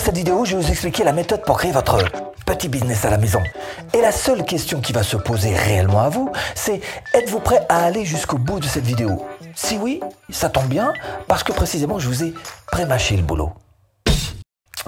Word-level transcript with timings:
Dans 0.00 0.06
cette 0.06 0.16
vidéo, 0.16 0.46
je 0.46 0.56
vais 0.56 0.62
vous 0.62 0.70
expliquer 0.70 1.04
la 1.04 1.12
méthode 1.12 1.42
pour 1.42 1.58
créer 1.58 1.72
votre 1.72 1.98
petit 2.46 2.68
business 2.68 3.04
à 3.04 3.10
la 3.10 3.18
maison. 3.18 3.42
Et 3.92 4.00
la 4.00 4.12
seule 4.12 4.46
question 4.46 4.80
qui 4.80 4.94
va 4.94 5.02
se 5.02 5.18
poser 5.18 5.54
réellement 5.54 6.00
à 6.00 6.08
vous, 6.08 6.32
c'est 6.54 6.80
êtes-vous 7.12 7.40
prêt 7.40 7.66
à 7.68 7.84
aller 7.84 8.06
jusqu'au 8.06 8.38
bout 8.38 8.60
de 8.60 8.64
cette 8.64 8.86
vidéo? 8.86 9.26
Si 9.54 9.76
oui, 9.76 10.00
ça 10.30 10.48
tombe 10.48 10.68
bien, 10.68 10.94
parce 11.28 11.44
que 11.44 11.52
précisément, 11.52 11.98
je 11.98 12.08
vous 12.08 12.24
ai 12.24 12.32
pré-mâché 12.72 13.14
le 13.14 13.22
boulot. 13.22 13.52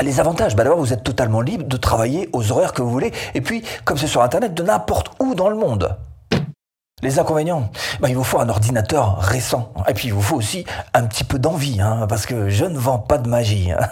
Les 0.00 0.18
avantages, 0.18 0.56
bah 0.56 0.64
d'abord 0.64 0.78
vous 0.78 0.94
êtes 0.94 1.04
totalement 1.04 1.42
libre 1.42 1.66
de 1.66 1.76
travailler 1.76 2.30
aux 2.32 2.50
horaires 2.50 2.72
que 2.72 2.80
vous 2.80 2.90
voulez, 2.90 3.12
et 3.34 3.42
puis 3.42 3.62
comme 3.84 3.98
c'est 3.98 4.06
sur 4.06 4.22
Internet, 4.22 4.54
de 4.54 4.62
n'importe 4.62 5.12
où 5.20 5.34
dans 5.34 5.50
le 5.50 5.56
monde. 5.56 5.94
Les 7.02 7.18
inconvénients, 7.18 7.70
bah, 8.00 8.08
il 8.08 8.16
vous 8.16 8.24
faut 8.24 8.40
un 8.40 8.48
ordinateur 8.48 9.18
récent. 9.18 9.74
Et 9.88 9.92
puis 9.92 10.08
il 10.08 10.14
vous 10.14 10.22
faut 10.22 10.36
aussi 10.36 10.64
un 10.94 11.04
petit 11.04 11.24
peu 11.24 11.38
d'envie, 11.38 11.82
hein, 11.82 12.06
parce 12.08 12.24
que 12.24 12.48
je 12.48 12.64
ne 12.64 12.78
vends 12.78 12.98
pas 12.98 13.18
de 13.18 13.28
magie. 13.28 13.72
Hein. 13.72 13.90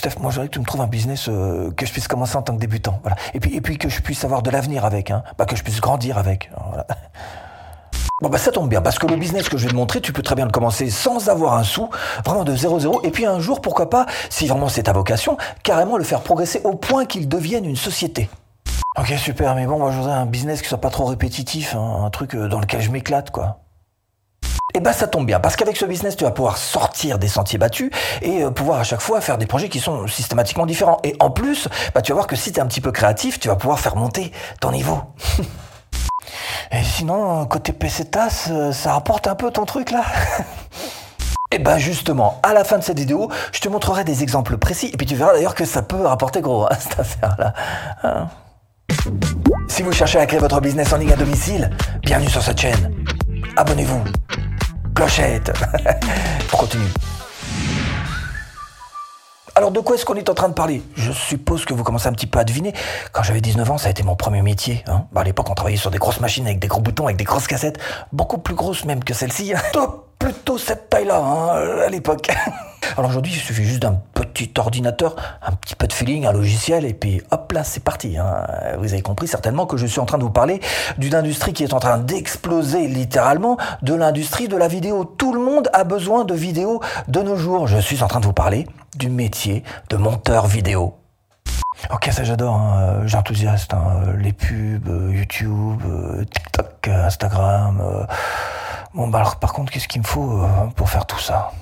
Steph, 0.00 0.18
moi 0.18 0.30
j'aimerais 0.30 0.48
que 0.48 0.54
tu 0.54 0.60
me 0.60 0.64
trouves 0.64 0.80
un 0.80 0.86
business 0.86 1.28
euh, 1.28 1.70
que 1.72 1.84
je 1.84 1.92
puisse 1.92 2.08
commencer 2.08 2.34
en 2.34 2.40
tant 2.40 2.54
que 2.54 2.58
débutant. 2.58 3.02
Et, 3.34 3.40
puis, 3.40 3.54
et 3.54 3.60
puis 3.60 3.76
que 3.76 3.90
je 3.90 4.00
puisse 4.00 4.24
avoir 4.24 4.40
de 4.40 4.48
l'avenir 4.48 4.86
avec, 4.86 5.10
hein. 5.10 5.22
bah, 5.36 5.44
que 5.44 5.56
je 5.56 5.62
puisse 5.62 5.78
grandir 5.78 6.16
avec. 6.16 6.50
Voilà. 6.68 6.86
Bon 8.22 8.28
bah 8.28 8.36
ça 8.36 8.50
tombe 8.50 8.68
bien, 8.68 8.82
parce 8.82 8.98
que 8.98 9.06
le 9.06 9.16
business 9.16 9.48
que 9.48 9.56
je 9.56 9.64
vais 9.64 9.70
te 9.70 9.74
montrer, 9.74 10.02
tu 10.02 10.12
peux 10.12 10.20
très 10.20 10.34
bien 10.34 10.44
le 10.44 10.50
commencer 10.50 10.90
sans 10.90 11.30
avoir 11.30 11.54
un 11.54 11.62
sou, 11.62 11.88
vraiment 12.22 12.44
de 12.44 12.54
0-0, 12.54 13.00
et 13.02 13.10
puis 13.10 13.24
un 13.24 13.40
jour, 13.40 13.62
pourquoi 13.62 13.88
pas, 13.88 14.04
si 14.28 14.46
vraiment 14.46 14.68
c'est 14.68 14.82
ta 14.82 14.92
vocation, 14.92 15.38
carrément 15.62 15.96
le 15.96 16.04
faire 16.04 16.20
progresser 16.20 16.60
au 16.64 16.74
point 16.74 17.06
qu'il 17.06 17.28
devienne 17.28 17.64
une 17.64 17.76
société. 17.76 18.28
Ok, 18.98 19.14
super, 19.16 19.54
mais 19.54 19.64
bon, 19.64 19.78
moi 19.78 19.90
je 19.90 19.96
voudrais 19.96 20.12
un 20.12 20.26
business 20.26 20.60
qui 20.60 20.68
soit 20.68 20.82
pas 20.82 20.90
trop 20.90 21.06
répétitif, 21.06 21.74
hein, 21.74 22.02
un 22.04 22.10
truc 22.10 22.34
euh, 22.34 22.46
dans 22.46 22.60
lequel 22.60 22.82
je 22.82 22.90
m'éclate, 22.90 23.30
quoi. 23.30 23.60
Et 24.74 24.80
bah 24.80 24.92
ça 24.92 25.06
tombe 25.06 25.26
bien, 25.26 25.40
parce 25.40 25.56
qu'avec 25.56 25.76
ce 25.76 25.84
business, 25.84 26.16
tu 26.16 26.24
vas 26.24 26.30
pouvoir 26.30 26.56
sortir 26.56 27.18
des 27.18 27.28
sentiers 27.28 27.58
battus 27.58 27.90
et 28.22 28.44
euh, 28.44 28.50
pouvoir 28.50 28.80
à 28.80 28.84
chaque 28.84 29.00
fois 29.00 29.20
faire 29.20 29.38
des 29.38 29.46
projets 29.46 29.68
qui 29.68 29.80
sont 29.80 30.06
systématiquement 30.06 30.66
différents. 30.66 30.98
Et 31.04 31.16
en 31.20 31.30
plus, 31.30 31.68
bah, 31.94 32.02
tu 32.02 32.12
vas 32.12 32.16
voir 32.16 32.26
que 32.26 32.36
si 32.36 32.52
tu 32.52 32.58
es 32.58 32.62
un 32.62 32.66
petit 32.66 32.80
peu 32.80 32.92
créatif, 32.92 33.40
tu 33.40 33.48
vas 33.48 33.56
pouvoir 33.56 33.80
faire 33.80 33.96
monter 33.96 34.32
ton 34.60 34.70
niveau. 34.72 35.00
Et 36.72 36.84
sinon, 36.84 37.46
côté 37.46 37.72
PCTAS, 37.72 38.48
euh, 38.50 38.72
ça 38.72 38.92
rapporte 38.92 39.26
un 39.26 39.34
peu 39.34 39.50
ton 39.50 39.64
truc 39.64 39.90
là 39.90 40.04
Et 41.52 41.58
ben 41.58 41.78
justement, 41.78 42.38
à 42.44 42.54
la 42.54 42.62
fin 42.62 42.78
de 42.78 42.84
cette 42.84 42.98
vidéo, 42.98 43.28
je 43.50 43.58
te 43.58 43.68
montrerai 43.68 44.04
des 44.04 44.22
exemples 44.22 44.56
précis, 44.56 44.90
et 44.92 44.96
puis 44.96 45.04
tu 45.04 45.16
verras 45.16 45.32
d'ailleurs 45.32 45.56
que 45.56 45.64
ça 45.64 45.82
peut 45.82 46.06
rapporter 46.06 46.42
gros, 46.42 46.64
hein, 46.64 46.68
cette 46.78 47.00
affaire-là. 47.00 47.54
Hein. 48.04 48.28
si 49.66 49.82
vous 49.82 49.90
cherchez 49.90 50.20
à 50.20 50.26
créer 50.26 50.38
votre 50.38 50.60
business 50.60 50.92
en 50.92 50.98
ligne 50.98 51.12
à 51.12 51.16
domicile, 51.16 51.70
bienvenue 52.02 52.30
sur 52.30 52.42
cette 52.42 52.60
chaîne. 52.60 52.94
Abonnez-vous. 53.56 54.00
Clochette. 55.00 55.50
On 56.52 56.56
continue. 56.58 56.84
Alors 59.54 59.70
de 59.70 59.80
quoi 59.80 59.96
est-ce 59.96 60.04
qu'on 60.04 60.16
est 60.16 60.28
en 60.28 60.34
train 60.34 60.50
de 60.50 60.52
parler? 60.52 60.82
Je 60.94 61.10
suppose 61.10 61.64
que 61.64 61.72
vous 61.72 61.82
commencez 61.84 62.06
un 62.06 62.12
petit 62.12 62.26
peu 62.26 62.38
à 62.38 62.44
deviner. 62.44 62.74
Quand 63.10 63.22
j'avais 63.22 63.40
19 63.40 63.70
ans, 63.70 63.78
ça 63.78 63.88
a 63.88 63.92
été 63.92 64.02
mon 64.02 64.14
premier 64.14 64.42
métier. 64.42 64.84
Hein. 64.88 65.06
Bah, 65.10 65.22
à 65.22 65.24
l'époque, 65.24 65.48
on 65.48 65.54
travaillait 65.54 65.78
sur 65.78 65.90
des 65.90 65.96
grosses 65.96 66.20
machines 66.20 66.44
avec 66.44 66.58
des 66.58 66.68
gros 66.68 66.82
boutons, 66.82 67.06
avec 67.06 67.16
des 67.16 67.24
grosses 67.24 67.46
cassettes, 67.46 67.78
beaucoup 68.12 68.36
plus 68.36 68.54
grosses 68.54 68.84
même 68.84 69.02
que 69.02 69.14
celle-ci. 69.14 69.54
Plutôt 70.18 70.58
cette 70.58 70.90
taille-là 70.90 71.16
hein, 71.16 71.80
à 71.86 71.88
l'époque. 71.88 72.28
Alors 72.96 73.10
aujourd'hui, 73.10 73.32
il 73.32 73.40
suffit 73.40 73.64
juste 73.64 73.80
d'un 73.80 74.00
petit 74.14 74.50
ordinateur, 74.58 75.16
un 75.42 75.52
petit 75.52 75.74
peu 75.74 75.86
de 75.86 75.92
feeling, 75.92 76.26
un 76.26 76.32
logiciel, 76.32 76.84
et 76.84 76.94
puis 76.94 77.22
hop 77.30 77.52
là, 77.52 77.64
c'est 77.64 77.82
parti. 77.82 78.16
Hein. 78.18 78.46
Vous 78.78 78.92
avez 78.92 79.02
compris 79.02 79.28
certainement 79.28 79.66
que 79.66 79.76
je 79.76 79.86
suis 79.86 80.00
en 80.00 80.06
train 80.06 80.18
de 80.18 80.24
vous 80.24 80.30
parler 80.30 80.60
d'une 80.98 81.14
industrie 81.14 81.52
qui 81.52 81.64
est 81.64 81.74
en 81.74 81.80
train 81.80 81.98
d'exploser 81.98 82.88
littéralement, 82.88 83.56
de 83.82 83.94
l'industrie 83.94 84.48
de 84.48 84.56
la 84.56 84.68
vidéo. 84.68 85.04
Tout 85.04 85.32
le 85.32 85.40
monde 85.40 85.68
a 85.72 85.84
besoin 85.84 86.24
de 86.24 86.34
vidéos 86.34 86.80
de 87.08 87.20
nos 87.20 87.36
jours. 87.36 87.66
Je 87.66 87.78
suis 87.78 88.02
en 88.02 88.08
train 88.08 88.20
de 88.20 88.26
vous 88.26 88.32
parler 88.32 88.66
du 88.96 89.08
métier 89.08 89.62
de 89.88 89.96
monteur 89.96 90.46
vidéo. 90.46 90.96
Ok, 91.88 92.08
ça 92.12 92.24
j'adore, 92.24 92.54
hein. 92.56 93.06
j'enthousiaste. 93.06 93.72
Hein. 93.74 94.12
Les 94.18 94.32
pubs, 94.32 94.88
euh, 94.88 95.12
YouTube, 95.12 95.80
euh, 95.86 96.24
TikTok, 96.24 96.88
Instagram. 96.88 97.80
Euh. 97.80 98.04
Bon, 98.94 99.08
bah 99.08 99.20
alors 99.20 99.36
par 99.36 99.52
contre, 99.52 99.72
qu'est-ce 99.72 99.88
qu'il 99.88 100.02
me 100.02 100.06
faut 100.06 100.42
pour 100.76 100.90
faire 100.90 101.06
tout 101.06 101.18
ça? 101.18 101.52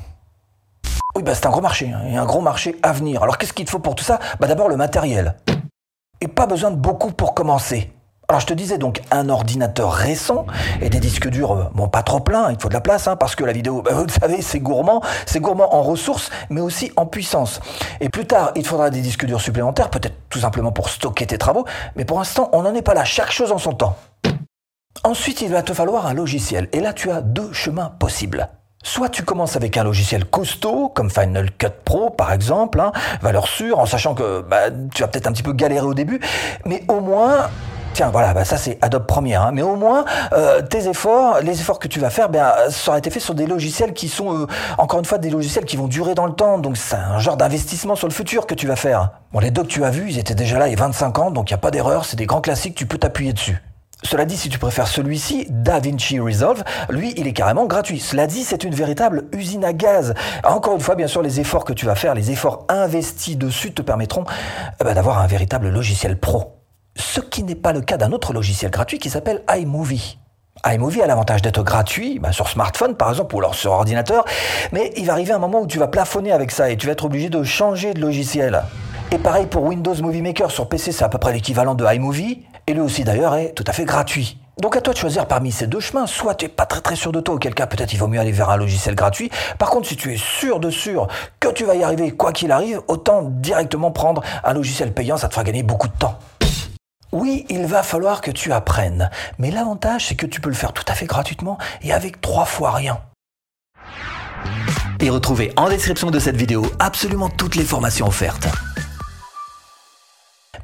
Oui, 1.18 1.24
bah, 1.24 1.34
c'est 1.34 1.46
un 1.46 1.50
gros 1.50 1.60
marché, 1.60 1.90
hein, 1.92 2.02
et 2.06 2.16
un 2.16 2.24
gros 2.24 2.40
marché 2.40 2.76
à 2.80 2.92
venir. 2.92 3.24
Alors 3.24 3.38
qu'est-ce 3.38 3.52
qu'il 3.52 3.64
te 3.64 3.70
faut 3.72 3.80
pour 3.80 3.96
tout 3.96 4.04
ça? 4.04 4.20
Bah, 4.38 4.46
D'abord 4.46 4.68
le 4.68 4.76
matériel. 4.76 5.34
Et 6.20 6.28
pas 6.28 6.46
besoin 6.46 6.70
de 6.70 6.76
beaucoup 6.76 7.10
pour 7.10 7.34
commencer. 7.34 7.92
Alors 8.28 8.40
je 8.40 8.46
te 8.46 8.54
disais 8.54 8.78
donc 8.78 9.02
un 9.10 9.28
ordinateur 9.28 9.92
récent 9.92 10.46
et 10.80 10.90
des 10.90 11.00
disques 11.00 11.28
durs, 11.28 11.52
euh, 11.52 11.64
bon 11.74 11.88
pas 11.88 12.04
trop 12.04 12.20
plein, 12.20 12.52
il 12.52 12.60
faut 12.60 12.68
de 12.68 12.74
la 12.74 12.80
place, 12.80 13.08
hein, 13.08 13.16
parce 13.16 13.34
que 13.34 13.42
la 13.42 13.52
vidéo, 13.52 13.82
bah, 13.82 13.94
vous 13.94 14.04
le 14.04 14.12
savez, 14.12 14.40
c'est 14.42 14.60
gourmand, 14.60 15.02
c'est 15.26 15.40
gourmand 15.40 15.74
en 15.74 15.82
ressources, 15.82 16.30
mais 16.50 16.60
aussi 16.60 16.92
en 16.94 17.06
puissance. 17.06 17.60
Et 18.00 18.08
plus 18.08 18.26
tard, 18.26 18.52
il 18.54 18.64
faudra 18.64 18.90
des 18.90 19.00
disques 19.00 19.26
durs 19.26 19.40
supplémentaires, 19.40 19.90
peut-être 19.90 20.14
tout 20.30 20.38
simplement 20.38 20.70
pour 20.70 20.88
stocker 20.88 21.26
tes 21.26 21.38
travaux, 21.38 21.64
mais 21.96 22.04
pour 22.04 22.18
l'instant, 22.18 22.48
on 22.52 22.62
n'en 22.62 22.74
est 22.74 22.82
pas 22.82 22.94
là, 22.94 23.04
chaque 23.04 23.32
chose 23.32 23.50
en 23.50 23.58
son 23.58 23.72
temps. 23.72 23.96
Ensuite, 25.02 25.40
il 25.40 25.50
va 25.50 25.62
te 25.62 25.72
falloir 25.74 26.06
un 26.06 26.14
logiciel, 26.14 26.68
et 26.72 26.78
là 26.78 26.92
tu 26.92 27.10
as 27.10 27.22
deux 27.22 27.52
chemins 27.52 27.90
possibles. 27.98 28.50
Soit 28.82 29.08
tu 29.08 29.24
commences 29.24 29.56
avec 29.56 29.76
un 29.76 29.84
logiciel 29.84 30.24
costaud, 30.24 30.88
comme 30.94 31.10
Final 31.10 31.50
Cut 31.58 31.66
Pro 31.84 32.10
par 32.10 32.32
exemple, 32.32 32.80
hein, 32.80 32.92
valeur 33.22 33.48
sûre, 33.48 33.78
en 33.78 33.86
sachant 33.86 34.14
que 34.14 34.40
bah, 34.42 34.70
tu 34.94 35.02
vas 35.02 35.08
peut-être 35.08 35.26
un 35.26 35.32
petit 35.32 35.42
peu 35.42 35.52
galérer 35.52 35.86
au 35.86 35.94
début, 35.94 36.20
mais 36.64 36.84
au 36.88 37.00
moins 37.00 37.48
Tiens, 37.94 38.10
voilà, 38.10 38.32
bah 38.32 38.44
ça 38.44 38.56
c'est 38.56 38.78
Adobe 38.80 39.06
Premiere, 39.06 39.42
hein, 39.42 39.50
mais 39.52 39.62
au 39.62 39.74
moins 39.74 40.04
euh, 40.32 40.62
tes 40.62 40.86
efforts, 40.88 41.40
les 41.40 41.60
efforts 41.60 41.80
que 41.80 41.88
tu 41.88 41.98
vas 41.98 42.10
faire, 42.10 42.28
ben, 42.28 42.52
ça 42.70 42.92
aura 42.92 42.98
été 42.98 43.10
fait 43.10 43.18
sur 43.18 43.34
des 43.34 43.46
logiciels 43.46 43.92
qui 43.92 44.08
sont, 44.08 44.42
euh, 44.42 44.46
encore 44.76 45.00
une 45.00 45.04
fois, 45.04 45.18
des 45.18 45.30
logiciels 45.30 45.64
qui 45.64 45.76
vont 45.76 45.88
durer 45.88 46.14
dans 46.14 46.26
le 46.26 46.32
temps, 46.32 46.58
donc 46.58 46.76
c'est 46.76 46.94
un 46.94 47.18
genre 47.18 47.36
d'investissement 47.36 47.96
sur 47.96 48.06
le 48.06 48.12
futur 48.12 48.46
que 48.46 48.54
tu 48.54 48.68
vas 48.68 48.76
faire. 48.76 49.10
Bon, 49.32 49.40
les 49.40 49.50
deux 49.50 49.62
que 49.62 49.68
tu 49.68 49.84
as 49.84 49.90
vus, 49.90 50.10
ils 50.10 50.18
étaient 50.18 50.36
déjà 50.36 50.58
là 50.58 50.68
il 50.68 50.70
y 50.70 50.76
a 50.76 50.78
25 50.78 51.18
ans, 51.18 51.30
donc 51.32 51.50
il 51.50 51.54
n'y 51.54 51.58
a 51.58 51.60
pas 51.60 51.72
d'erreur, 51.72 52.04
c'est 52.04 52.16
des 52.16 52.26
grands 52.26 52.40
classiques, 52.40 52.76
tu 52.76 52.86
peux 52.86 52.98
t'appuyer 52.98 53.32
dessus. 53.32 53.60
Cela 54.04 54.24
dit, 54.24 54.36
si 54.36 54.48
tu 54.48 54.58
préfères 54.58 54.86
celui-ci, 54.86 55.46
DaVinci 55.50 56.20
Resolve, 56.20 56.62
lui, 56.88 57.14
il 57.16 57.26
est 57.26 57.32
carrément 57.32 57.66
gratuit. 57.66 57.98
Cela 57.98 58.26
dit, 58.26 58.44
c'est 58.44 58.62
une 58.62 58.74
véritable 58.74 59.24
usine 59.32 59.64
à 59.64 59.72
gaz. 59.72 60.14
Encore 60.44 60.74
une 60.74 60.80
fois, 60.80 60.94
bien 60.94 61.08
sûr, 61.08 61.20
les 61.20 61.40
efforts 61.40 61.64
que 61.64 61.72
tu 61.72 61.84
vas 61.84 61.96
faire, 61.96 62.14
les 62.14 62.30
efforts 62.30 62.64
investis 62.68 63.36
dessus 63.36 63.72
te 63.72 63.82
permettront 63.82 64.24
eh 64.80 64.84
ben, 64.84 64.94
d'avoir 64.94 65.18
un 65.18 65.26
véritable 65.26 65.68
logiciel 65.68 66.18
pro. 66.18 66.54
Ce 66.96 67.20
qui 67.20 67.42
n'est 67.42 67.56
pas 67.56 67.72
le 67.72 67.80
cas 67.80 67.96
d'un 67.96 68.12
autre 68.12 68.32
logiciel 68.32 68.70
gratuit 68.70 68.98
qui 68.98 69.10
s'appelle 69.10 69.42
iMovie 69.48 70.18
iMovie 70.66 71.02
a 71.02 71.06
l'avantage 71.06 71.42
d'être 71.42 71.62
gratuit, 71.62 72.18
bah, 72.18 72.32
sur 72.32 72.48
smartphone 72.48 72.96
par 72.96 73.10
exemple, 73.10 73.34
ou 73.34 73.38
alors 73.38 73.54
sur 73.54 73.72
ordinateur, 73.72 74.24
mais 74.72 74.92
il 74.96 75.06
va 75.06 75.12
arriver 75.12 75.32
un 75.32 75.38
moment 75.38 75.60
où 75.60 75.66
tu 75.66 75.78
vas 75.78 75.88
plafonner 75.88 76.32
avec 76.32 76.50
ça 76.50 76.70
et 76.70 76.76
tu 76.76 76.86
vas 76.86 76.92
être 76.92 77.04
obligé 77.04 77.28
de 77.28 77.42
changer 77.42 77.94
de 77.94 78.00
logiciel. 78.00 78.62
Et 79.10 79.16
pareil 79.16 79.46
pour 79.46 79.62
Windows 79.62 79.94
Movie 80.02 80.20
Maker 80.20 80.50
sur 80.50 80.68
PC, 80.68 80.92
c'est 80.92 81.04
à 81.04 81.08
peu 81.08 81.16
près 81.16 81.32
l'équivalent 81.32 81.74
de 81.74 81.82
iMovie, 81.82 82.42
et 82.66 82.74
lui 82.74 82.80
aussi 82.80 83.04
d'ailleurs 83.04 83.34
est 83.36 83.54
tout 83.54 83.64
à 83.66 83.72
fait 83.72 83.86
gratuit. 83.86 84.36
Donc 84.60 84.76
à 84.76 84.82
toi 84.82 84.92
de 84.92 84.98
choisir 84.98 85.24
parmi 85.26 85.50
ces 85.50 85.66
deux 85.66 85.80
chemins, 85.80 86.06
soit 86.06 86.34
tu 86.34 86.44
n'es 86.44 86.50
pas 86.50 86.66
très 86.66 86.82
très 86.82 86.94
sûr 86.94 87.10
de 87.10 87.20
toi, 87.20 87.36
auquel 87.36 87.54
cas 87.54 87.66
peut-être 87.66 87.90
il 87.94 87.98
vaut 87.98 88.06
mieux 88.06 88.20
aller 88.20 88.32
vers 88.32 88.50
un 88.50 88.58
logiciel 88.58 88.94
gratuit. 88.94 89.30
Par 89.58 89.70
contre, 89.70 89.88
si 89.88 89.96
tu 89.96 90.12
es 90.12 90.18
sûr 90.18 90.60
de 90.60 90.68
sûr 90.68 91.08
que 91.40 91.48
tu 91.48 91.64
vas 91.64 91.74
y 91.74 91.84
arriver 91.84 92.10
quoi 92.10 92.32
qu'il 92.32 92.52
arrive, 92.52 92.82
autant 92.86 93.22
directement 93.22 93.92
prendre 93.92 94.22
un 94.44 94.52
logiciel 94.52 94.92
payant, 94.92 95.16
ça 95.16 95.28
te 95.28 95.32
fera 95.32 95.44
gagner 95.44 95.62
beaucoup 95.62 95.88
de 95.88 95.96
temps. 95.96 96.18
Oui, 97.12 97.46
il 97.48 97.64
va 97.64 97.82
falloir 97.82 98.20
que 98.20 98.30
tu 98.30 98.52
apprennes, 98.52 99.08
mais 99.38 99.50
l'avantage 99.50 100.08
c'est 100.08 100.16
que 100.16 100.26
tu 100.26 100.42
peux 100.42 100.50
le 100.50 100.54
faire 100.54 100.74
tout 100.74 100.84
à 100.86 100.92
fait 100.92 101.06
gratuitement 101.06 101.56
et 101.80 101.94
avec 101.94 102.20
trois 102.20 102.44
fois 102.44 102.72
rien. 102.72 103.00
Et 105.00 105.08
retrouvez 105.08 105.50
en 105.56 105.70
description 105.70 106.10
de 106.10 106.18
cette 106.18 106.36
vidéo 106.36 106.66
absolument 106.78 107.30
toutes 107.30 107.54
les 107.54 107.64
formations 107.64 108.06
offertes. 108.06 108.48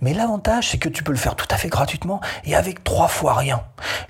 Mais 0.05 0.13
l'avantage, 0.13 0.69
c'est 0.69 0.77
que 0.77 0.91
tu 0.91 1.03
peux 1.03 1.13
le 1.13 1.19
faire 1.19 1.35
tout 1.35 1.47
à 1.51 1.57
fait 1.57 1.71
gratuitement 1.71 2.21
et 2.45 2.55
avec 2.55 2.85
trois 2.85 3.09
fois 3.09 3.33
rien. 3.33 3.63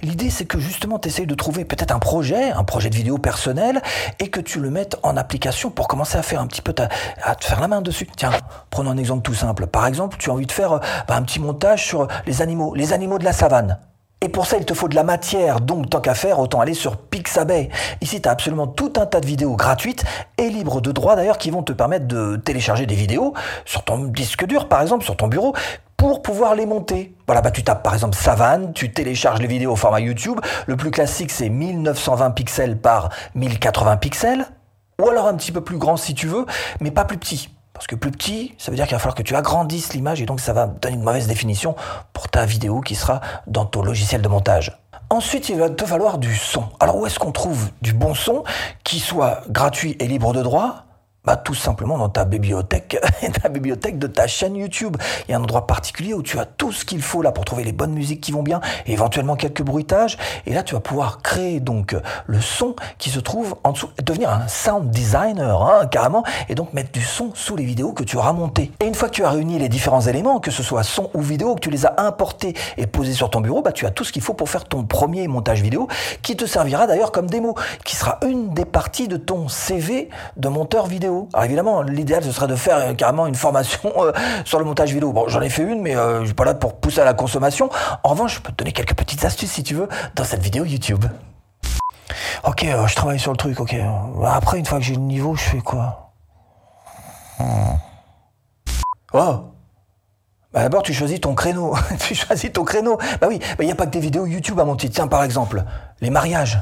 L'idée, 0.02 0.28
c'est 0.28 0.44
que 0.44 0.58
justement, 0.58 0.98
tu 0.98 1.06
essayes 1.06 1.28
de 1.28 1.36
trouver 1.36 1.64
peut-être 1.64 1.94
un 1.94 2.00
projet, 2.00 2.50
un 2.50 2.64
projet 2.64 2.90
de 2.90 2.96
vidéo 2.96 3.16
personnel, 3.16 3.80
et 4.18 4.28
que 4.28 4.40
tu 4.40 4.58
le 4.58 4.70
mettes 4.70 4.96
en 5.04 5.16
application 5.16 5.70
pour 5.70 5.86
commencer 5.86 6.18
à 6.18 6.22
faire 6.22 6.40
un 6.40 6.48
petit 6.48 6.62
peu 6.62 6.74
à 7.22 7.36
te 7.36 7.44
faire 7.44 7.60
la 7.60 7.68
main 7.68 7.80
dessus. 7.80 8.08
Tiens, 8.16 8.32
prenons 8.70 8.90
un 8.90 8.96
exemple 8.96 9.22
tout 9.22 9.34
simple. 9.34 9.68
Par 9.68 9.86
exemple, 9.86 10.16
tu 10.18 10.30
as 10.30 10.32
envie 10.32 10.46
de 10.46 10.52
faire 10.52 10.80
bah, 11.06 11.14
un 11.14 11.22
petit 11.22 11.38
montage 11.38 11.86
sur 11.86 12.08
les 12.26 12.42
animaux, 12.42 12.74
les 12.74 12.92
animaux 12.92 13.20
de 13.20 13.24
la 13.24 13.32
savane. 13.32 13.78
Et 14.24 14.30
pour 14.30 14.46
ça, 14.46 14.56
il 14.56 14.64
te 14.64 14.72
faut 14.72 14.88
de 14.88 14.94
la 14.94 15.04
matière, 15.04 15.60
donc 15.60 15.90
tant 15.90 16.00
qu'à 16.00 16.14
faire, 16.14 16.38
autant 16.38 16.60
aller 16.60 16.72
sur 16.72 16.96
Pixabay. 16.96 17.68
Ici, 18.00 18.22
tu 18.22 18.28
as 18.30 18.32
absolument 18.32 18.66
tout 18.66 18.94
un 18.96 19.04
tas 19.04 19.20
de 19.20 19.26
vidéos 19.26 19.54
gratuites 19.54 20.02
et 20.38 20.48
libres 20.48 20.80
de 20.80 20.92
droit 20.92 21.14
d'ailleurs 21.14 21.36
qui 21.36 21.50
vont 21.50 21.62
te 21.62 21.74
permettre 21.74 22.06
de 22.06 22.36
télécharger 22.36 22.86
des 22.86 22.94
vidéos 22.94 23.34
sur 23.66 23.84
ton 23.84 23.98
disque 23.98 24.46
dur, 24.46 24.66
par 24.66 24.80
exemple, 24.80 25.04
sur 25.04 25.18
ton 25.18 25.28
bureau, 25.28 25.54
pour 25.98 26.22
pouvoir 26.22 26.54
les 26.54 26.64
monter. 26.64 27.14
Voilà, 27.26 27.42
bah 27.42 27.50
tu 27.50 27.62
tapes 27.62 27.82
par 27.82 27.92
exemple 27.92 28.16
Savane, 28.16 28.72
tu 28.72 28.90
télécharges 28.90 29.40
les 29.40 29.46
vidéos 29.46 29.72
au 29.72 29.76
format 29.76 30.00
YouTube. 30.00 30.40
Le 30.66 30.76
plus 30.78 30.90
classique, 30.90 31.30
c'est 31.30 31.50
1920 31.50 32.30
pixels 32.30 32.78
par 32.78 33.10
1080 33.34 33.98
pixels. 33.98 34.46
Ou 35.02 35.06
alors 35.06 35.26
un 35.26 35.34
petit 35.34 35.52
peu 35.52 35.60
plus 35.60 35.76
grand 35.76 35.98
si 35.98 36.14
tu 36.14 36.28
veux, 36.28 36.46
mais 36.80 36.90
pas 36.90 37.04
plus 37.04 37.18
petit. 37.18 37.50
Parce 37.74 37.88
que 37.88 37.96
plus 37.96 38.12
petit, 38.12 38.54
ça 38.56 38.70
veut 38.70 38.76
dire 38.76 38.86
qu'il 38.86 38.94
va 38.94 39.00
falloir 39.00 39.16
que 39.16 39.22
tu 39.22 39.34
agrandisses 39.34 39.92
l'image 39.92 40.22
et 40.22 40.26
donc 40.26 40.40
ça 40.40 40.52
va 40.52 40.66
donner 40.66 40.94
une 40.94 41.02
mauvaise 41.02 41.26
définition 41.26 41.74
pour 42.12 42.28
ta 42.28 42.46
vidéo 42.46 42.80
qui 42.80 42.94
sera 42.94 43.20
dans 43.48 43.66
ton 43.66 43.82
logiciel 43.82 44.22
de 44.22 44.28
montage. 44.28 44.78
Ensuite, 45.10 45.48
il 45.48 45.58
va 45.58 45.68
te 45.68 45.84
falloir 45.84 46.18
du 46.18 46.34
son. 46.34 46.64
Alors 46.80 46.96
où 46.96 47.06
est-ce 47.06 47.18
qu'on 47.18 47.32
trouve 47.32 47.70
du 47.82 47.92
bon 47.92 48.14
son 48.14 48.44
qui 48.84 49.00
soit 49.00 49.42
gratuit 49.50 49.96
et 50.00 50.06
libre 50.06 50.32
de 50.32 50.42
droit? 50.42 50.83
Bah, 51.24 51.36
tout 51.36 51.54
simplement 51.54 51.96
dans 51.96 52.08
ta 52.08 52.24
bibliothèque, 52.24 52.98
ta 53.42 53.48
bibliothèque 53.48 53.98
de 53.98 54.06
ta 54.06 54.26
chaîne 54.26 54.56
YouTube. 54.56 54.96
Il 55.26 55.32
y 55.32 55.34
a 55.34 55.38
un 55.38 55.42
endroit 55.42 55.66
particulier 55.66 56.12
où 56.14 56.22
tu 56.22 56.38
as 56.38 56.44
tout 56.44 56.72
ce 56.72 56.84
qu'il 56.84 57.02
faut 57.02 57.22
là 57.22 57.32
pour 57.32 57.44
trouver 57.44 57.64
les 57.64 57.72
bonnes 57.72 57.92
musiques 57.92 58.20
qui 58.20 58.32
vont 58.32 58.42
bien, 58.42 58.60
et 58.86 58.92
éventuellement 58.92 59.36
quelques 59.36 59.62
bruitages. 59.62 60.18
Et 60.46 60.52
là, 60.52 60.62
tu 60.62 60.74
vas 60.74 60.80
pouvoir 60.80 61.22
créer 61.22 61.60
donc 61.60 61.96
le 62.26 62.40
son 62.40 62.76
qui 62.98 63.10
se 63.10 63.20
trouve 63.20 63.56
en 63.64 63.72
dessous, 63.72 63.88
devenir 64.02 64.30
un 64.30 64.48
sound 64.48 64.90
designer, 64.90 65.62
hein, 65.62 65.86
carrément, 65.86 66.24
et 66.48 66.54
donc 66.54 66.72
mettre 66.74 66.92
du 66.92 67.02
son 67.02 67.30
sous 67.34 67.56
les 67.56 67.64
vidéos 67.64 67.92
que 67.92 68.04
tu 68.04 68.16
auras 68.16 68.32
montées. 68.32 68.70
Et 68.80 68.86
une 68.86 68.94
fois 68.94 69.08
que 69.08 69.14
tu 69.14 69.24
as 69.24 69.30
réuni 69.30 69.58
les 69.58 69.68
différents 69.68 70.02
éléments, 70.02 70.40
que 70.40 70.50
ce 70.50 70.62
soit 70.62 70.82
son 70.82 71.10
ou 71.14 71.20
vidéo, 71.20 71.54
que 71.54 71.60
tu 71.60 71.70
les 71.70 71.86
as 71.86 71.94
importés 71.98 72.54
et 72.76 72.86
posés 72.86 73.14
sur 73.14 73.30
ton 73.30 73.40
bureau, 73.40 73.62
bah, 73.62 73.72
tu 73.72 73.86
as 73.86 73.90
tout 73.90 74.04
ce 74.04 74.12
qu'il 74.12 74.22
faut 74.22 74.34
pour 74.34 74.50
faire 74.50 74.64
ton 74.64 74.84
premier 74.84 75.26
montage 75.28 75.62
vidéo, 75.62 75.88
qui 76.22 76.36
te 76.36 76.44
servira 76.44 76.86
d'ailleurs 76.86 77.12
comme 77.12 77.28
démo, 77.28 77.54
qui 77.84 77.96
sera 77.96 78.18
une 78.26 78.50
des 78.50 78.64
parties 78.64 79.08
de 79.08 79.16
ton 79.16 79.48
CV 79.48 80.10
de 80.36 80.48
monteur 80.48 80.86
vidéo. 80.86 81.13
Alors 81.32 81.44
évidemment, 81.44 81.82
l'idéal 81.82 82.22
ce 82.22 82.32
serait 82.32 82.46
de 82.46 82.56
faire 82.56 82.76
euh, 82.78 82.94
carrément 82.94 83.26
une 83.26 83.34
formation 83.34 83.92
euh, 83.98 84.12
sur 84.44 84.58
le 84.58 84.64
montage 84.64 84.92
vidéo. 84.92 85.12
Bon, 85.12 85.28
j'en 85.28 85.40
ai 85.40 85.48
fait 85.48 85.62
une, 85.62 85.80
mais 85.80 85.96
euh, 85.96 86.20
je 86.20 86.26
suis 86.26 86.34
pas 86.34 86.44
là 86.44 86.54
pour 86.54 86.76
pousser 86.76 87.00
à 87.00 87.04
la 87.04 87.14
consommation. 87.14 87.70
En 88.02 88.10
revanche, 88.10 88.36
je 88.36 88.40
peux 88.40 88.52
te 88.52 88.56
donner 88.56 88.72
quelques 88.72 88.94
petites 88.94 89.24
astuces 89.24 89.50
si 89.50 89.62
tu 89.62 89.74
veux 89.74 89.88
dans 90.14 90.24
cette 90.24 90.42
vidéo 90.42 90.64
YouTube. 90.64 91.04
Ok, 92.44 92.64
je 92.64 92.94
travaille 92.94 93.18
sur 93.18 93.32
le 93.32 93.36
truc, 93.36 93.58
ok. 93.58 93.74
Après, 94.26 94.58
une 94.58 94.66
fois 94.66 94.78
que 94.78 94.84
j'ai 94.84 94.94
le 94.94 95.00
niveau, 95.00 95.34
je 95.34 95.42
fais 95.42 95.60
quoi? 95.60 96.12
Oh 99.16 99.44
bah 100.52 100.62
D'abord, 100.62 100.82
tu 100.82 100.94
choisis 100.94 101.20
ton 101.20 101.34
créneau. 101.34 101.74
tu 101.98 102.14
choisis 102.14 102.52
ton 102.52 102.64
créneau. 102.64 102.96
Bah 103.20 103.26
oui, 103.28 103.40
il 103.58 103.66
n'y 103.66 103.72
a 103.72 103.74
pas 103.74 103.86
que 103.86 103.90
des 103.90 104.00
vidéos 104.00 104.26
YouTube 104.26 104.60
à 104.60 104.64
monter. 104.64 104.88
Tiens, 104.88 105.08
par 105.08 105.24
exemple, 105.24 105.64
les 106.00 106.10
mariages 106.10 106.60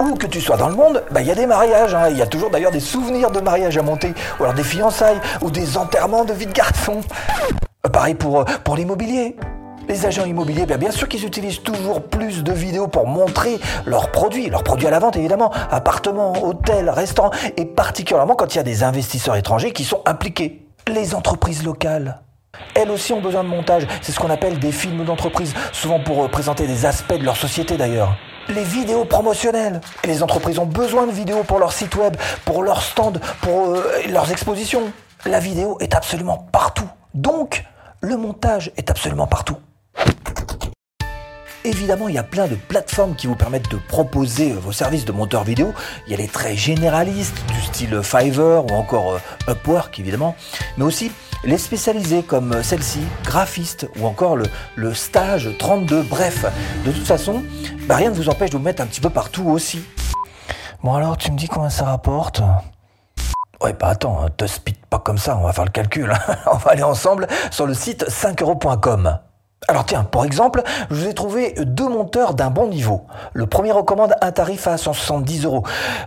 où 0.00 0.14
que 0.14 0.26
tu 0.26 0.40
sois 0.40 0.56
dans 0.56 0.68
le 0.68 0.74
monde, 0.74 1.02
bah, 1.10 1.20
il 1.20 1.26
y 1.26 1.30
a 1.30 1.34
des 1.34 1.46
mariages. 1.46 1.94
Hein. 1.94 2.08
Il 2.10 2.16
y 2.16 2.22
a 2.22 2.26
toujours 2.26 2.50
d'ailleurs 2.50 2.70
des 2.70 2.80
souvenirs 2.80 3.30
de 3.30 3.40
mariage 3.40 3.76
à 3.76 3.82
monter, 3.82 4.14
ou 4.38 4.44
alors 4.44 4.54
des 4.54 4.62
fiançailles, 4.62 5.20
ou 5.42 5.50
des 5.50 5.76
enterrements 5.76 6.24
de 6.24 6.32
vie 6.32 6.46
de 6.46 6.52
garçon. 6.52 7.00
Euh, 7.86 7.88
pareil 7.88 8.14
pour, 8.14 8.40
euh, 8.40 8.44
pour 8.64 8.76
l'immobilier. 8.76 9.36
Les 9.88 10.04
agents 10.04 10.26
immobiliers, 10.26 10.66
bah, 10.66 10.76
bien 10.76 10.90
sûr 10.90 11.08
qu'ils 11.08 11.24
utilisent 11.24 11.62
toujours 11.62 12.02
plus 12.02 12.44
de 12.44 12.52
vidéos 12.52 12.88
pour 12.88 13.06
montrer 13.06 13.58
leurs 13.86 14.10
produits, 14.12 14.50
leurs 14.50 14.62
produits 14.62 14.86
à 14.86 14.90
la 14.90 14.98
vente 14.98 15.16
évidemment, 15.16 15.50
appartements, 15.70 16.34
hôtels, 16.44 16.90
restaurants, 16.90 17.30
et 17.56 17.64
particulièrement 17.64 18.34
quand 18.34 18.54
il 18.54 18.58
y 18.58 18.60
a 18.60 18.64
des 18.64 18.82
investisseurs 18.82 19.36
étrangers 19.36 19.72
qui 19.72 19.84
sont 19.84 20.02
impliqués. 20.04 20.66
Les 20.88 21.14
entreprises 21.14 21.64
locales, 21.64 22.20
elles 22.74 22.90
aussi 22.90 23.14
ont 23.14 23.20
besoin 23.20 23.44
de 23.44 23.48
montage. 23.48 23.86
C'est 24.02 24.12
ce 24.12 24.20
qu'on 24.20 24.30
appelle 24.30 24.58
des 24.58 24.72
films 24.72 25.04
d'entreprise, 25.04 25.54
souvent 25.72 26.00
pour 26.00 26.24
euh, 26.24 26.28
présenter 26.28 26.66
des 26.66 26.84
aspects 26.84 27.18
de 27.18 27.24
leur 27.24 27.36
société 27.36 27.78
d'ailleurs 27.78 28.14
les 28.48 28.64
vidéos 28.64 29.04
promotionnelles. 29.04 29.80
Les 30.04 30.22
entreprises 30.22 30.58
ont 30.58 30.66
besoin 30.66 31.06
de 31.06 31.12
vidéos 31.12 31.44
pour 31.44 31.58
leur 31.58 31.72
site 31.72 31.94
web, 31.96 32.16
pour 32.44 32.62
leur 32.62 32.82
stand, 32.82 33.20
pour 33.42 33.70
euh, 33.70 33.82
leurs 34.08 34.30
expositions. 34.30 34.92
La 35.26 35.40
vidéo 35.40 35.76
est 35.80 35.94
absolument 35.94 36.48
partout. 36.52 36.88
Donc, 37.14 37.64
le 38.00 38.16
montage 38.16 38.72
est 38.76 38.90
absolument 38.90 39.26
partout. 39.26 39.56
Évidemment, 41.64 42.08
il 42.08 42.14
y 42.14 42.18
a 42.18 42.22
plein 42.22 42.46
de 42.46 42.54
plateformes 42.54 43.14
qui 43.14 43.26
vous 43.26 43.34
permettent 43.34 43.70
de 43.70 43.76
proposer 43.76 44.52
vos 44.52 44.72
services 44.72 45.04
de 45.04 45.12
monteur 45.12 45.44
vidéo. 45.44 45.74
Il 46.06 46.12
y 46.12 46.14
a 46.14 46.16
les 46.16 46.28
très 46.28 46.56
généralistes 46.56 47.36
du 47.52 47.60
style 47.60 48.00
Fiverr 48.02 48.64
ou 48.64 48.74
encore 48.74 49.14
euh, 49.14 49.52
Upwork 49.52 49.98
évidemment, 49.98 50.36
mais 50.76 50.84
aussi 50.84 51.10
les 51.44 51.58
spécialisés 51.58 52.22
comme 52.22 52.62
celle-ci, 52.62 53.00
graphiste 53.24 53.88
ou 53.98 54.06
encore 54.06 54.36
le, 54.36 54.44
le 54.76 54.94
stage 54.94 55.50
32. 55.58 56.02
Bref, 56.02 56.44
de 56.84 56.92
toute 56.92 57.06
façon, 57.06 57.42
bah, 57.86 57.96
rien 57.96 58.10
ne 58.10 58.14
vous 58.14 58.28
empêche 58.28 58.50
de 58.50 58.56
vous 58.56 58.62
mettre 58.62 58.82
un 58.82 58.86
petit 58.86 59.00
peu 59.00 59.10
partout 59.10 59.48
aussi. 59.48 59.82
Bon 60.82 60.94
alors, 60.94 61.16
tu 61.16 61.32
me 61.32 61.36
dis 61.36 61.48
combien 61.48 61.70
ça 61.70 61.86
rapporte? 61.86 62.42
Ouais, 63.60 63.72
bah 63.72 63.88
attends, 63.88 64.28
te 64.36 64.46
speed 64.46 64.76
pas 64.88 65.00
comme 65.00 65.18
ça, 65.18 65.36
on 65.36 65.42
va 65.42 65.52
faire 65.52 65.64
le 65.64 65.70
calcul. 65.70 66.10
Hein. 66.10 66.36
on 66.52 66.56
va 66.56 66.70
aller 66.70 66.84
ensemble 66.84 67.26
sur 67.50 67.66
le 67.66 67.74
site 67.74 68.04
5euros.com. 68.08 69.18
Alors 69.66 69.84
tiens, 69.84 70.04
pour 70.04 70.24
exemple, 70.24 70.62
je 70.88 70.94
vous 70.94 71.08
ai 71.08 71.14
trouvé 71.14 71.54
deux 71.58 71.88
monteurs 71.88 72.34
d'un 72.34 72.48
bon 72.48 72.68
niveau. 72.68 73.02
Le 73.32 73.46
premier 73.46 73.72
recommande 73.72 74.14
un 74.22 74.30
tarif 74.30 74.68
à 74.68 74.78
170 74.78 75.44
euros. 75.44 75.64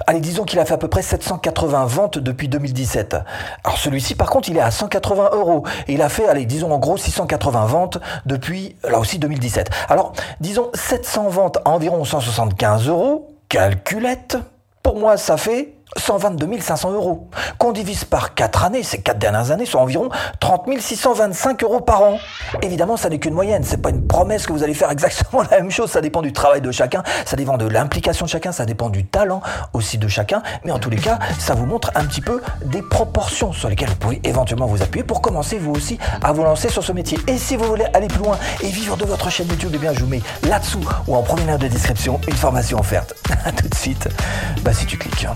Allez, 0.07 0.21
disons 0.21 0.45
qu'il 0.45 0.57
a 0.59 0.65
fait 0.65 0.75
à 0.75 0.77
peu 0.77 0.87
près 0.87 1.01
780 1.01 1.85
ventes 1.85 2.17
depuis 2.17 2.47
2017. 2.47 3.17
Alors 3.63 3.77
celui-ci, 3.77 4.15
par 4.15 4.29
contre, 4.29 4.49
il 4.49 4.57
est 4.57 4.61
à 4.61 4.71
180 4.71 5.31
euros. 5.33 5.63
Et 5.87 5.93
il 5.93 6.01
a 6.01 6.09
fait, 6.09 6.27
allez, 6.27 6.45
disons 6.45 6.71
en 6.71 6.79
gros 6.79 6.97
680 6.97 7.65
ventes 7.65 7.97
depuis, 8.25 8.77
là 8.83 8.99
aussi, 8.99 9.19
2017. 9.19 9.69
Alors, 9.89 10.13
disons 10.39 10.69
700 10.73 11.29
ventes 11.29 11.57
à 11.65 11.69
environ 11.71 12.03
175 12.05 12.87
euros. 12.87 13.27
Calculette. 13.49 14.37
Pour 14.81 14.97
moi, 14.97 15.17
ça 15.17 15.37
fait 15.37 15.75
122 15.97 16.59
500 16.59 16.91
euros. 16.91 17.29
Qu'on 17.57 17.71
divise 17.71 18.05
par 18.05 18.33
4 18.33 18.65
années, 18.65 18.83
ces 18.83 19.01
4 19.01 19.19
dernières 19.19 19.51
années, 19.51 19.65
soit 19.65 19.81
environ 19.81 20.09
30 20.39 20.69
625 20.79 21.63
euros 21.63 21.81
par 21.81 22.01
an. 22.03 22.17
Évidemment, 22.61 22.97
ça 22.97 23.09
n'est 23.09 23.19
qu'une 23.19 23.33
moyenne, 23.33 23.63
c'est 23.63 23.81
pas 23.81 23.89
une 23.89 24.05
promesse 24.07 24.45
que 24.45 24.53
vous 24.53 24.63
allez 24.63 24.73
faire 24.73 24.91
exactement 24.91 25.43
la 25.49 25.59
même 25.59 25.71
chose, 25.71 25.91
ça 25.91 26.01
dépend 26.01 26.21
du 26.21 26.33
travail 26.33 26.61
de 26.61 26.71
chacun, 26.71 27.03
ça 27.25 27.35
dépend 27.35 27.57
de 27.57 27.67
l'implication 27.67 28.25
de 28.25 28.29
chacun, 28.29 28.51
ça 28.51 28.65
dépend 28.65 28.89
du 28.89 29.05
talent 29.05 29.41
aussi 29.73 29.97
de 29.97 30.07
chacun, 30.07 30.41
mais 30.63 30.71
en 30.71 30.79
tous 30.79 30.89
les 30.89 30.97
cas, 30.97 31.19
ça 31.39 31.53
vous 31.53 31.65
montre 31.65 31.91
un 31.95 32.05
petit 32.05 32.21
peu 32.21 32.41
des 32.65 32.81
proportions 32.81 33.53
sur 33.53 33.69
lesquelles 33.69 33.89
vous 33.89 33.95
pouvez 33.95 34.21
éventuellement 34.23 34.67
vous 34.67 34.81
appuyer 34.81 35.03
pour 35.03 35.21
commencer 35.21 35.57
vous 35.57 35.71
aussi 35.71 35.97
à 36.23 36.31
vous 36.31 36.43
lancer 36.43 36.69
sur 36.69 36.83
ce 36.83 36.91
métier. 36.91 37.17
Et 37.27 37.37
si 37.37 37.55
vous 37.55 37.65
voulez 37.65 37.85
aller 37.93 38.07
plus 38.07 38.23
loin 38.23 38.37
et 38.61 38.67
vivre 38.67 38.97
de 38.97 39.05
votre 39.05 39.29
chaîne 39.29 39.47
YouTube, 39.47 39.71
eh 39.73 39.77
bien 39.77 39.93
je 39.93 39.99
vous 40.01 40.07
mets 40.07 40.21
là-dessous 40.47 40.87
ou 41.07 41.15
en 41.15 41.23
première 41.23 41.57
de 41.57 41.67
description 41.67 42.19
une 42.27 42.35
formation 42.35 42.79
offerte. 42.79 43.13
Tout 43.57 43.67
de 43.67 43.75
suite, 43.75 44.07
bah 44.63 44.73
si 44.73 44.85
tu 44.85 44.97
cliques. 44.97 45.27